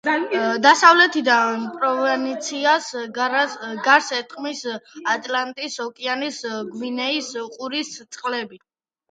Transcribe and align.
დასავლეთიდან 0.65 1.65
პროვინციას 1.75 2.87
გარს 3.19 4.09
ერტყმის 4.21 4.63
ატლანტის 5.13 5.77
ოკეანის 5.85 6.41
გვინეის 6.73 7.31
ყურის 7.55 7.95
წყლები. 8.03 8.63